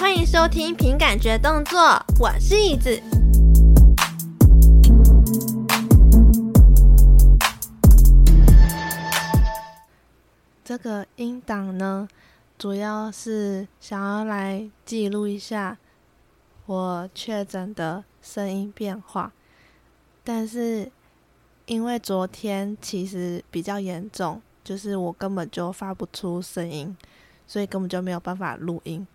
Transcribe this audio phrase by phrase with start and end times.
[0.00, 1.78] 欢迎收听凭感觉动作，
[2.18, 2.98] 我是椅子。
[10.64, 12.08] 这个音档呢，
[12.56, 15.76] 主要是想要来记录一下
[16.64, 19.30] 我确诊的声音变化，
[20.24, 20.90] 但是
[21.66, 24.40] 因为昨天其实比较严重。
[24.64, 26.96] 就是我根本就发不出声音，
[27.46, 29.06] 所以根本就没有办法录音。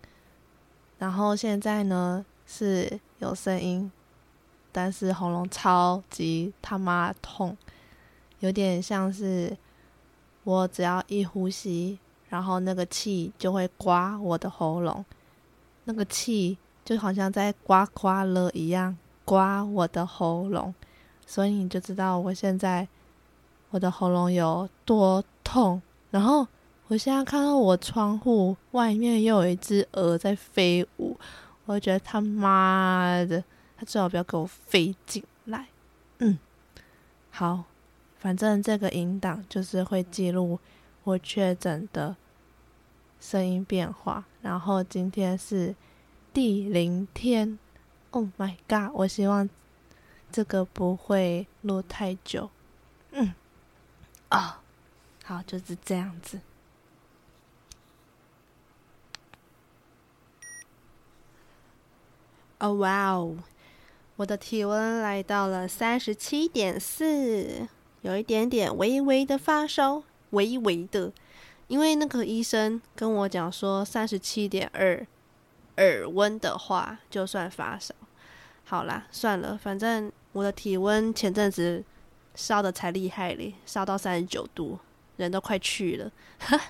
[0.98, 3.90] 然后现在呢，是有声音，
[4.72, 7.56] 但是喉咙超级他妈痛，
[8.40, 9.56] 有点像是
[10.44, 15.04] 我只要一呼吸，然后那个气就会刮我的喉咙，
[15.84, 20.74] 那个气就好像在刮刮乐一样刮我的喉咙，
[21.26, 22.88] 所以你就知道我现在
[23.70, 26.46] 我的喉咙有多痛，然后
[26.88, 31.18] 我现在看到我窗户外面又有一只鹅在飞舞，
[31.64, 33.42] 我觉得他妈的，
[33.76, 35.66] 他最好不要给我飞进来。
[36.18, 36.38] 嗯，
[37.30, 37.64] 好，
[38.20, 40.60] 反正这个音档就是会记录
[41.02, 42.14] 我确诊的
[43.20, 45.74] 声音变化，然后今天是
[46.32, 47.58] 第零天
[48.12, 48.94] ，Oh my god！
[48.94, 49.50] 我希望
[50.30, 52.48] 这个不会录太久。
[53.10, 53.34] 嗯，
[54.28, 54.62] 啊、
[55.24, 56.38] 好，就是这样子。
[62.58, 63.36] 哦，哇哦！
[64.16, 67.68] 我的体温来到了三十七点四，
[68.02, 71.12] 有一点点微微的发烧，微微的。
[71.68, 75.06] 因为那个医生跟我讲说，三十七点二
[75.76, 77.94] 耳温的话就算发烧。
[78.64, 81.84] 好啦，算了，反正我的体温前阵子
[82.34, 84.78] 烧得才厉害嘞，烧到三十九度。
[85.16, 86.12] 人都快去了，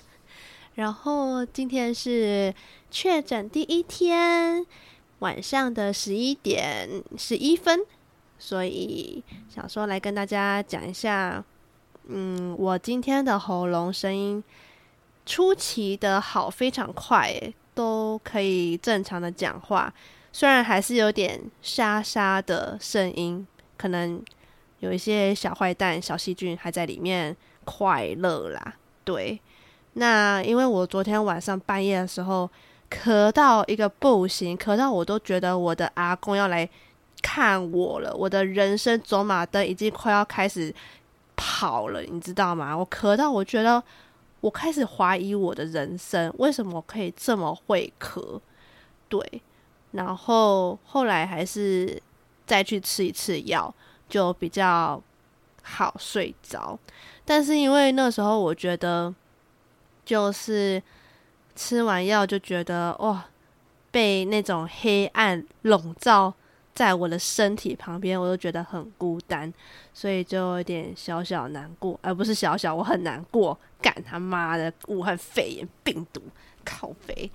[0.75, 2.55] 然后今天是
[2.89, 4.65] 确诊第一天，
[5.19, 7.79] 晚上的十一点十一分，
[8.37, 11.43] 所以想说来跟大家讲一下，
[12.07, 14.43] 嗯，我今天的喉咙声音
[15.25, 17.33] 出奇的好，非常快，
[17.73, 19.93] 都可以正常的讲话，
[20.31, 23.45] 虽然还是有点沙沙的声音，
[23.77, 24.21] 可能
[24.79, 27.35] 有一些小坏蛋、小细菌还在里面。
[27.69, 29.37] 快乐啦，对，
[29.95, 32.49] 那因为我昨天晚上半夜的时候
[32.89, 36.67] 咳到一个不行，咳到我都觉得我的阿公要来
[37.21, 40.73] 看我了，我的人生走马灯已经快要开始
[41.35, 42.77] 跑了，你知道吗？
[42.77, 43.83] 我咳到我觉得
[44.39, 48.39] 我开始怀疑我的人生，为什么可以这么会咳？
[49.09, 49.41] 对，
[49.91, 52.01] 然后后来还是
[52.45, 53.73] 再去吃一次药，
[54.07, 55.01] 就比较
[55.61, 56.77] 好睡着。
[57.25, 59.13] 但是因为那时候我觉得，
[60.05, 60.81] 就是
[61.57, 63.25] 吃完药就觉得哇，
[63.89, 66.31] 被那种黑暗笼罩
[66.75, 69.51] 在我的身体旁边，我都觉得很孤单，
[69.93, 73.57] 所以就有点小小难过，而不是小小，我很难过。
[73.81, 76.21] 干他妈的武汉肺炎病毒，
[76.63, 77.29] 靠北。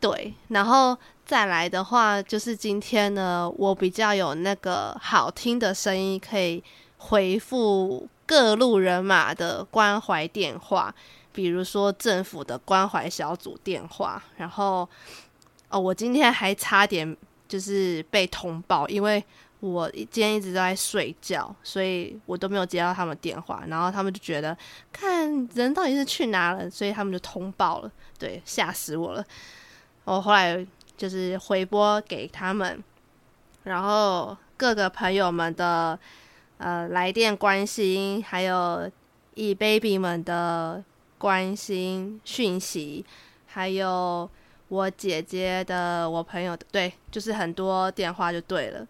[0.00, 0.96] 对，然后
[1.26, 6.62] 再来的话，就是今天呢，我比较有那个好听的声音可以
[6.96, 8.08] 回复。
[8.28, 10.94] 各路人马的关怀电话，
[11.38, 14.88] 比如说政府的关怀小组电话，然后
[15.68, 17.16] 哦，我今天还差点
[17.46, 19.22] 就是被通报，因为
[19.60, 24.56] 我今天一直都在睡觉，所以我都没有接到他们电话，然后他们就觉得
[24.92, 29.24] 看人到底是去哪了，所以他们就通报了，对，吓死我了。
[30.02, 30.66] 我后来
[30.96, 32.82] 就是回拨给他们，
[33.62, 35.96] 然后各个朋友们的。
[36.60, 38.90] 呃，来电关心，还有
[39.34, 40.82] 一 baby 们的
[41.18, 43.04] 关心讯息，
[43.46, 44.28] 还有
[44.68, 48.86] 我姐姐的、我朋友的，对，就是很多电话就对了。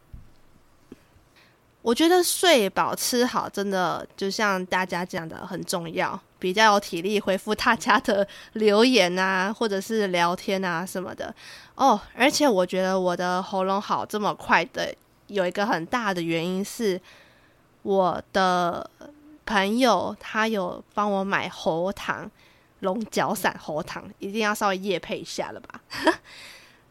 [1.83, 11.35] 我觉得睡饱吃好，真的就像大家讲的很重要，比较有体力回复大家的留言啊， 或者是聊天啊什么的。
[11.75, 14.95] 哦，而且我觉得我的喉咙好这么快的，
[15.29, 17.01] 有一个很大的原因是。
[17.83, 18.91] 我的
[19.49, 22.31] 朋友他有帮我买喉糖，
[22.81, 25.81] 龙角散喉糖，一定要稍微业配一下了吧？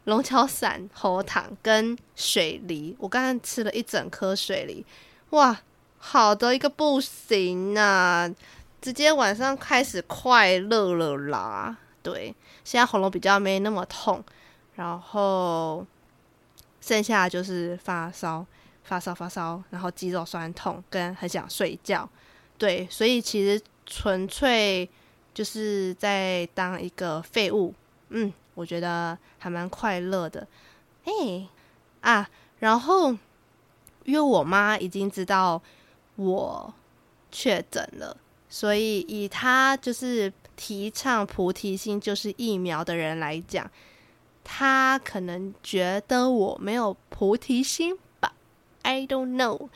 [0.05, 4.83] 龙角散喉糖跟水梨，我刚刚吃了一整颗水梨，
[5.29, 5.61] 哇，
[5.99, 8.27] 好的一个不行啊！
[8.81, 11.77] 直接晚上开始快乐了啦。
[12.01, 12.33] 对，
[12.63, 14.23] 现在喉咙比较没那么痛，
[14.73, 15.85] 然后
[16.81, 18.43] 剩下就是发烧。
[18.83, 22.09] 发烧发烧，然后肌肉酸痛，跟很想睡觉，
[22.57, 24.89] 对，所以其实纯粹
[25.33, 27.73] 就是在当一个废物，
[28.09, 30.47] 嗯，我觉得还蛮快乐的。
[31.05, 31.47] 哎
[32.01, 33.11] 啊，然后
[34.03, 35.61] 因为我妈已经知道
[36.15, 36.73] 我
[37.31, 38.17] 确诊了，
[38.49, 43.69] 所以以她就是提倡菩提心就是疫苗的人来讲，
[44.43, 48.33] 她可能觉得我没有菩提心吧
[48.81, 49.69] ？I don't know。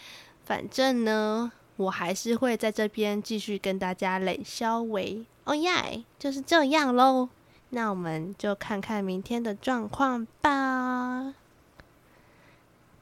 [0.44, 1.52] 反正呢，
[1.82, 5.26] 我还是会在这边继续跟大家冷消维。
[5.46, 7.30] 哦耶，就是这样喽。
[7.70, 11.34] 那我们就看看明天的状况吧。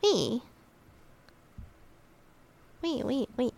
[0.02, 0.42] 喂，
[2.82, 3.54] 喂喂喂。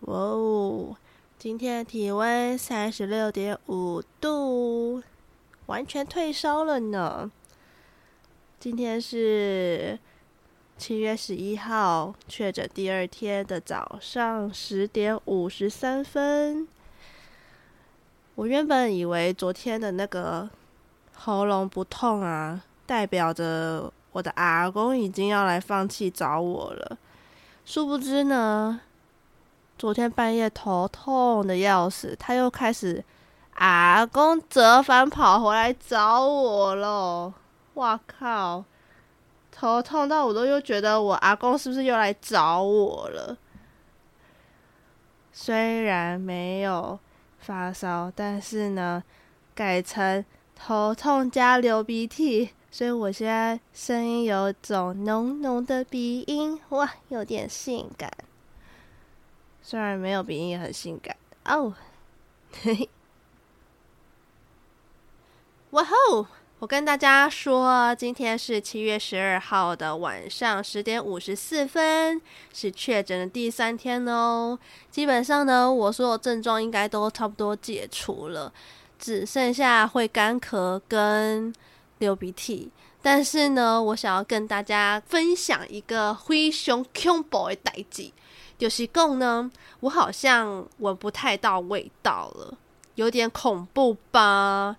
[0.00, 0.96] 哇哦，
[1.36, 5.02] 今天体温三十六点五度，
[5.66, 7.32] 完全退烧了呢。
[8.58, 9.98] 今天是
[10.78, 16.66] 七月十一号确诊第二天的早上十点五十三分。
[18.34, 20.48] 我原本以为昨天的那个
[21.14, 26.98] 喉咙不痛啊，代表着我的阿公已经要来放弃找我了。
[27.64, 28.80] 殊不知呢。
[29.78, 33.04] 昨天半夜头痛的要死，他又开始
[33.56, 37.34] 阿公折返跑回来找我了。
[37.76, 38.64] 哇靠！
[39.50, 43.38] 头痛到我都又觉得我阿公是不是又来找我了？
[45.32, 46.98] 虽然没有
[47.38, 49.02] 发烧，但是呢，
[49.54, 50.24] 改成
[50.54, 58.10] 头痛加流鼻涕，所以我现在声音有种浓浓的鼻音，哇，有点性感。
[59.62, 61.74] 虽然没有鼻音，也很性感哦。
[62.62, 62.90] 嘿嘿，
[65.70, 66.26] 哇吼！
[66.58, 72.18] 我跟大家说，今天是七月十二号的晚上十点五十四分，
[72.50, 74.58] 是确诊的第三天哦。
[74.90, 78.50] 基本上呢，我所有症状应该都差不多解除了，
[78.98, 81.54] 只剩下会干咳跟
[81.98, 82.70] 流鼻涕。
[83.02, 88.10] 但是呢，我想要跟大家分享一个非常恐怖的代志。
[88.56, 89.50] 就是讲呢，
[89.80, 92.56] 我好像闻不太到味道了，
[92.94, 94.76] 有点恐怖吧？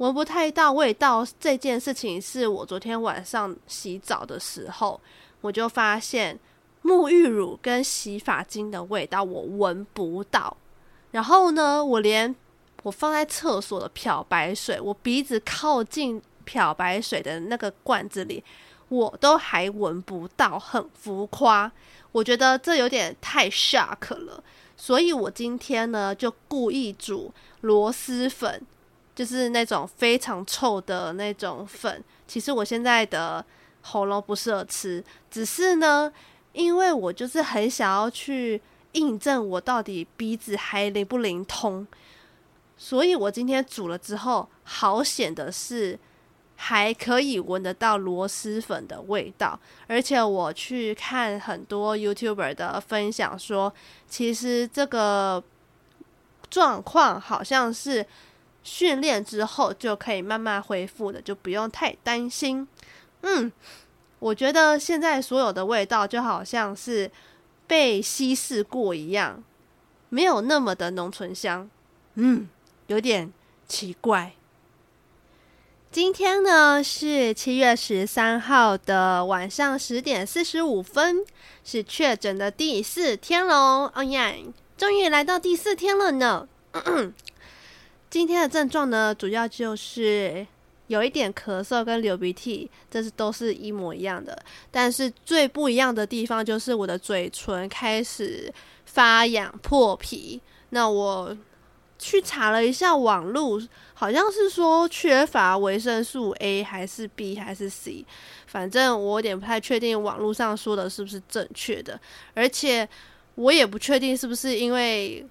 [0.00, 4.98] 闻不太到味道这件事情，是我昨天晚上洗澡的时候，
[5.42, 6.40] 我就发现
[6.82, 10.56] 沐浴乳跟洗发精的味道我闻不到。
[11.10, 12.34] 然后呢，我连
[12.82, 18.42] 我放在厕所的漂白水，我鼻子靠近漂白水的那个罐子里，
[18.88, 21.70] 我都还闻不到，很浮夸。
[22.12, 24.42] 我觉得这有点太 shock 了，
[24.78, 27.30] 所以我今天呢就故意煮
[27.60, 28.62] 螺蛳粉，
[29.20, 32.02] 就是那种非常臭的那种粉。
[32.26, 33.44] 其实我现在的
[33.82, 36.10] 喉咙不适合吃，只是呢，
[36.54, 38.58] 因为我就是很想要去
[38.92, 41.86] 印证我到底鼻子还灵不灵通，
[42.78, 45.98] 所以我今天煮了之后，好险的是。
[46.62, 53.72] 还可以闻得到螺蛳粉的味道，而且我去看很多 YouTuber 的分享说，
[54.06, 55.42] 其实这个
[56.50, 58.04] 状况好像是
[58.62, 62.66] 训练之后就可以慢慢恢复的，就不用太担心。
[63.22, 63.50] 嗯，
[64.18, 67.10] 我觉得现在所有的味道就好像是
[67.66, 69.42] 被稀释过一样，
[70.08, 71.68] 没有那么的浓醇香。
[72.14, 72.48] 嗯，
[72.88, 73.32] 有点
[73.66, 74.32] 奇怪。
[75.90, 81.24] 今天呢是七月十三号的晚上十点四十五分，
[81.64, 83.90] 是确诊的第四天喽！
[83.94, 84.44] 哦耶，
[84.76, 86.46] 终于来到第四天了呢。
[88.10, 90.46] 今天的症状呢，主要就是
[90.88, 94.36] 有一点咳嗽跟流鼻涕，这是都是一模一样的。
[94.70, 98.52] 但是最不一样的地方就是我的嘴唇开始
[98.84, 100.40] 发痒破皮。
[100.70, 101.36] 那我。
[102.02, 103.60] 去查了一下网络，
[103.92, 108.06] 好像是说缺乏维生素 A 还是 B 还是 C，
[108.46, 112.00] 反正我有点不太确定网络上说的是不是正确的，
[112.32, 112.88] 而且
[113.34, 115.26] 我也不确定是不是因为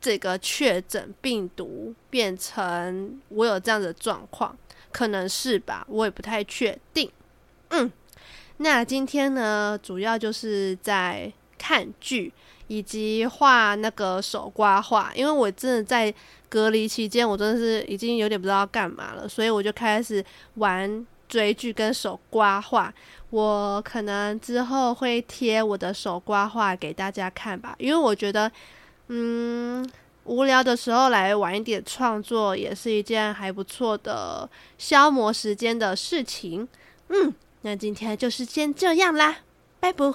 [0.00, 4.56] 这个确诊病毒变成我有这样的状况，
[4.90, 7.10] 可能是吧，我也不太确定。
[7.68, 7.90] 嗯，
[8.56, 12.32] 那今天呢，主要就是在看剧。
[12.70, 16.14] 以及画那个手刮画，因为我真的在
[16.48, 22.94] 隔离期间，我真的是已经有点不知道干嘛了，所以我就开始玩追剧跟手刮画。
[23.30, 28.48] 我可能之后会贴我的手刮画给大家看吧，因为我觉得，
[29.12, 29.84] 嗯，
[30.22, 34.48] 无聊的时候来玩一点创作，也是一件还不错的
[34.78, 36.68] 消磨时间的事情。
[37.08, 39.38] 嗯，那今天就是先这样啦，
[39.80, 40.14] 拜拜。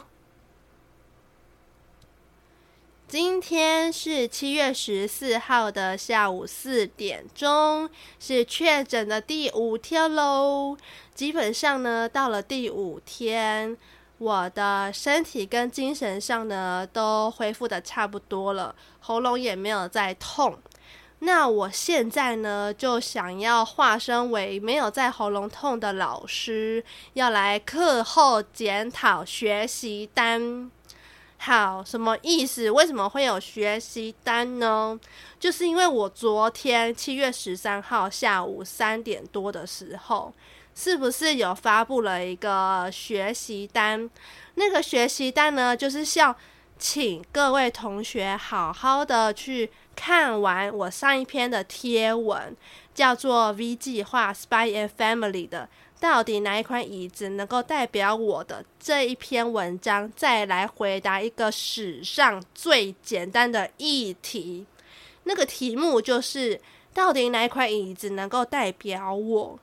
[3.05, 10.77] 今天是七月十四号的下午四点钟，是确诊的第五天喽。
[11.13, 13.77] 基本上呢，到了第五天，
[14.17, 20.57] 我的身体跟精神上呢都恢复得差不多了，喉咙也没有再痛。
[21.19, 30.69] 那我现在呢，就想要化身为没有在喉咙痛的老师，要来课后检讨学习单。
[31.37, 32.69] 好，什么意思？
[32.71, 34.99] 为什么会有学习单呢？
[35.39, 40.33] 就是因为我昨天七月十三号下午三点多的时候，
[40.75, 44.09] 是不是有发布了一个学习单？
[44.55, 46.35] 那个学习单呢，就是要
[46.77, 49.71] 请各位同学好好的去。
[49.97, 52.53] 看完我上一篇的贴文，
[52.93, 55.69] 叫做 V 计划 Spy and Family 的，
[56.01, 64.65] 到底哪一款椅子能够代表我的这一篇文章，再来回答一个史上最简单的议题。
[65.23, 66.59] 那个题目就是，
[66.93, 69.57] 到底哪一款椅子能够代表我？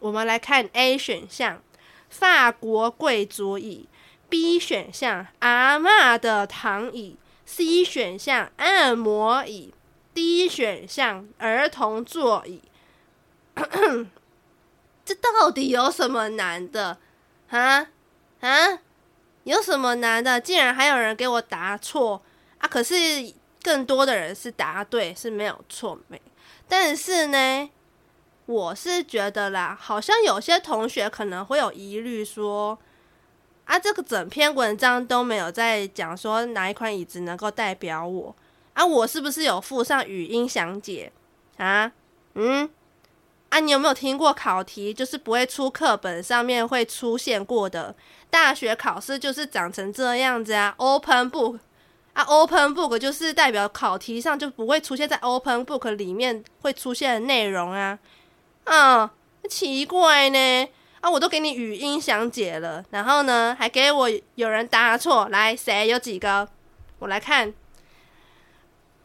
[0.00, 1.62] 我们来看 A 选项，
[2.08, 3.88] 法国贵族椅
[4.28, 7.16] ；B 选项，阿嬷的躺椅。
[7.46, 9.74] C 选项按摩椅
[10.14, 12.62] ，D 选项儿童座椅。
[15.04, 16.98] 这到底有什么难的？
[17.48, 17.88] 啊
[18.40, 18.78] 啊，
[19.42, 20.40] 有什么难的？
[20.40, 22.22] 竟然还有人给我答错
[22.58, 22.68] 啊！
[22.68, 22.94] 可是
[23.62, 26.22] 更多的人是答对，是没有错没。
[26.68, 27.68] 但是呢，
[28.52, 32.78] 我是觉得啦，好像有些同学可能会有疑虑说。
[33.66, 38.34] 啊，这个整篇文章都没有在讲说哪一款椅子能够代表我
[38.72, 41.12] 啊，我是不是有附上语音详解
[41.56, 41.92] 啊？
[42.34, 42.68] 嗯，
[43.48, 44.92] 啊，你有没有听过考题？
[44.92, 47.94] 就是不会出课本上面会出现过的，
[48.28, 51.60] 大学考试就是长成这样子啊，Open Book
[52.14, 57.96] 啊，Open Book 就是代表考题上就不会出现在 Open Book 里面会出现的内容啊，
[58.64, 59.12] 啊，
[59.48, 60.68] 奇怪呢。
[61.00, 61.10] 啊！
[61.10, 65.26] 我都给你语音详解了，然后呢，还给我有人答错。
[65.30, 66.46] 来，谁有几个？
[66.98, 67.54] 我来看，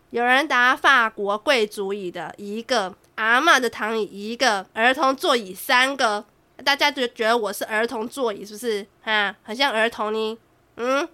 [0.09, 6.25] 有人答法国贵族椅的一个，阿嬷的躺椅一个，儿童座椅三个。
[6.65, 8.85] 大家就觉得我是儿童座椅，是不是？
[9.01, 10.37] 哈，很像儿童呢。
[10.75, 11.07] 嗯，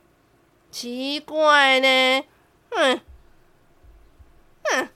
[0.71, 2.23] 奇怪呢。
[2.71, 2.99] 嗯，
[4.63, 4.89] 嗯，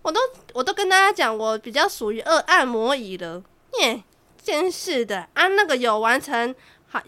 [0.00, 0.18] 我都
[0.54, 3.42] 我都大家讲，我比较属于二按摩椅的。
[3.80, 4.02] 耶。
[4.42, 5.46] 真是的啊！
[5.48, 6.54] 那个有完成
[6.88, 7.00] 好，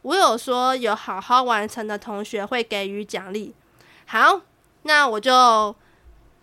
[0.00, 3.54] 我有说有好好完成的同学会给予奖励。
[4.06, 4.40] 好，
[4.84, 5.76] 那我就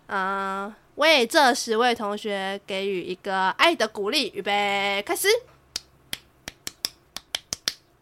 [0.06, 4.30] 嗯、为这十位同学给予一个爱的鼓励。
[4.36, 5.26] 预备开始，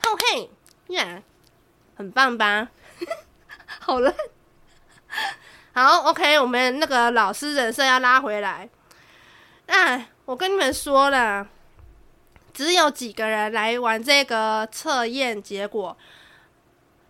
[0.02, 0.50] 吼嘿
[0.88, 1.22] 耶，
[1.96, 2.68] 很棒吧？
[3.80, 4.14] 好了，
[5.72, 8.68] 好，OK，我们那个老师人设要拉回来。
[9.66, 11.48] 哎，我跟你们说了。
[12.52, 15.96] 只有几个人来玩这个测验结果，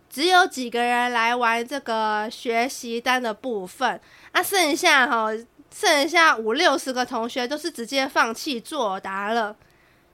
[0.09, 5.29] 只有几个人来玩这个学习单的部分，啊，剩下哈，
[5.71, 9.55] 剩下五六十个同学都是直接放弃作答了，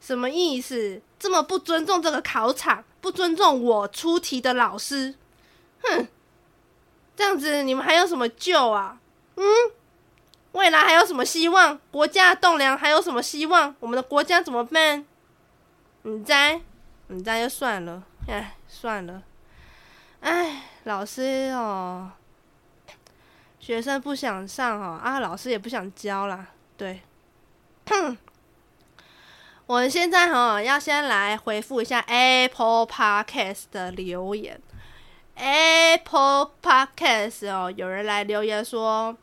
[0.01, 1.01] 什么意思？
[1.17, 5.15] 这么不尊重这个考场，不尊重我出题的老师，
[5.83, 6.07] 哼，
[7.15, 9.00] 这样子你们还有什么救啊？
[9.38, 9.45] 嗯，
[10.53, 11.79] 未来还有什么希望？
[11.91, 13.75] 国家栋梁还有什么希望？
[13.79, 15.05] 我们的国家怎么办？
[16.03, 16.60] 你在，
[17.08, 19.24] 你在就算了，哎，算了，
[20.20, 22.12] 哎，老师哦，
[23.60, 27.01] 学生不想上哦，啊，老师也不想教啦，对，
[27.88, 28.17] 哼，
[29.67, 34.60] 我们现在哈要先来回复一下 Apple Podcast 的留言
[35.36, 39.15] ，Apple Podcast 哦，有人来留言说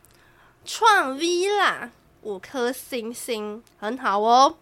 [0.70, 4.58] 创 V 啦，五颗星星，很好哦。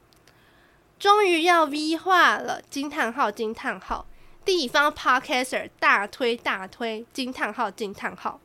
[1.00, 2.62] 终于要 V 化了！
[2.70, 4.06] 惊叹号惊叹号！
[4.44, 7.04] 地方 Podcaster 大推大推！
[7.12, 8.40] 惊叹号惊叹号！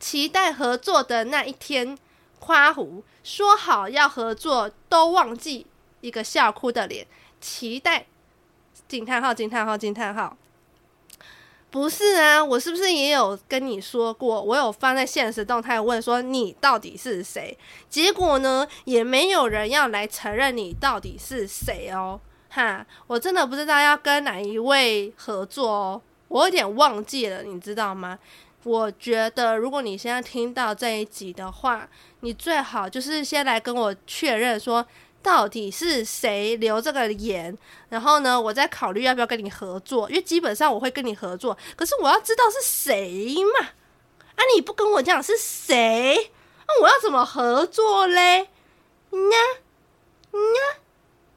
[0.00, 1.96] 期待合作的那一天。
[2.40, 5.68] 夸胡说好要合作，都忘记
[6.00, 7.06] 一个笑哭的脸。
[7.40, 8.06] 期待！
[8.88, 10.36] 惊叹号惊叹号惊叹号！
[11.74, 14.40] 不是啊，我是不是也有跟你说过？
[14.40, 17.58] 我有放在现实动态问说你到底是谁？
[17.90, 22.20] 结果呢，也没有人要来承认你到底是谁哦。
[22.48, 28.16] 哈，我真的不知道要跟哪一位合作哦，我有点忘记了，你知道吗？
[28.62, 31.88] 我觉得如果你现在听到这一集的话，
[32.20, 34.86] 你最好就是先来跟我确认说。
[35.24, 37.56] 到底是谁留这个言？
[37.88, 43.68] 然后呢，我再考虑要不要跟你合作，因为基本上我会跟你合作，可是我要知道是谁嘛。
[44.36, 46.30] 啊，你不跟我讲是谁？
[46.68, 48.50] 那我要怎么合作嘞？
[49.10, 49.36] 呀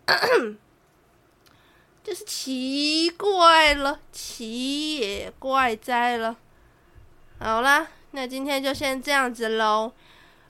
[0.07, 0.15] 呀，
[2.03, 6.35] 就是奇怪了，奇也怪哉了。
[7.39, 9.93] 好啦，那今天就先这样子喽。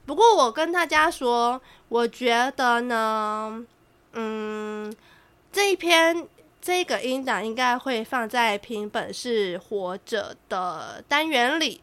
[0.08, 3.62] 不过我跟大家说，我觉得呢，
[4.14, 4.96] 嗯，
[5.52, 6.26] 这一篇
[6.62, 11.82] 这个音档应该会放在凭本是活着的单元里，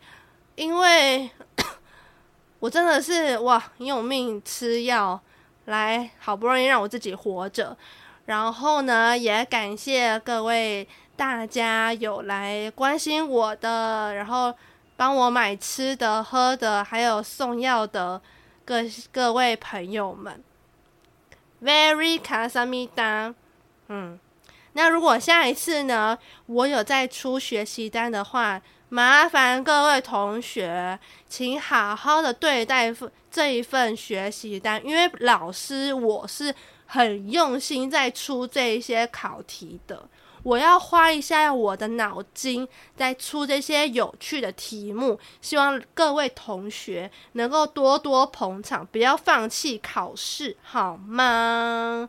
[0.55, 1.29] 因为
[2.61, 5.21] 我真的是哇，用命吃药
[5.67, 7.77] 来，好不容易让我自己活着。
[8.25, 14.55] 然后呢，也感谢各位大家有来关心我的，然后。
[14.97, 18.21] 帮我买吃的、喝的，还有送药的
[18.65, 18.77] 各
[19.11, 20.43] 各位朋友们
[21.63, 23.35] ，very 卡萨米达。
[23.89, 24.19] 嗯，
[24.73, 30.99] 那如果下一次呢，我有再出学习单的话，麻烦各位同学，
[31.29, 32.95] 请好好的对待
[33.31, 36.55] 这一份学习单，因为老师我是
[36.87, 40.09] 很用心在出这一些考题的。
[40.45, 52.09] 我要花一下我的脑筋，在出这些有趣的题目，希望各位同学能够多多捧场，不要放弃考试，好吗？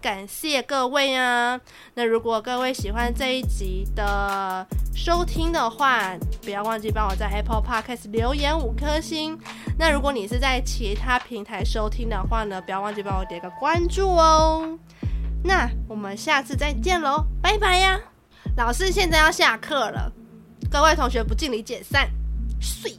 [0.00, 1.58] 感谢各位啊！
[1.94, 9.38] 那如果各位喜欢这一集的收听的话，不要忘记帮我在 Apple Podcast 留言五颗星。
[9.78, 14.78] 那如果你是在其他平台收听的话呢，不要忘记帮我点个关注哦。
[15.46, 18.00] 那我们下次再见喽，拜拜呀！
[18.56, 20.10] 老师现在要下课了，
[20.70, 22.08] 各位同学不敬礼解散，
[22.58, 22.98] 睡。